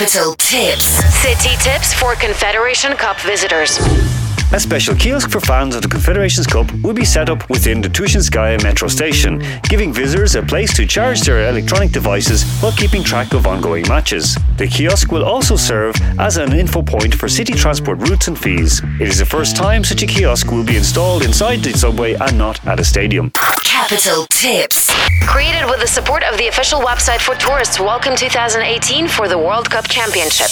[0.00, 0.86] Capital Tips.
[1.20, 3.78] City tips for Confederation Cup visitors.
[4.52, 7.88] A special kiosk for fans of the Confederations Cup will be set up within the
[7.88, 13.32] Tushinskaya metro station, giving visitors a place to charge their electronic devices while keeping track
[13.32, 14.36] of ongoing matches.
[14.56, 18.82] The kiosk will also serve as an info point for city transport routes and fees.
[18.98, 22.36] It is the first time such a kiosk will be installed inside the subway and
[22.36, 23.30] not at a stadium.
[23.62, 24.90] Capital Tips.
[25.28, 29.70] Created with the support of the official website for tourists Welcome 2018 for the World
[29.70, 30.50] Cup Championship.